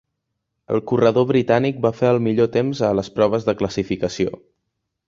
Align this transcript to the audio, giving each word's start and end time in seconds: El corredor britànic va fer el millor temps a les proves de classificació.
El 0.75 0.81
corredor 0.91 1.27
britànic 1.33 1.79
va 1.85 1.93
fer 1.99 2.09
el 2.15 2.23
millor 2.29 2.51
temps 2.59 2.83
a 2.89 2.91
les 3.03 3.13
proves 3.21 3.51
de 3.51 3.57
classificació. 3.63 4.35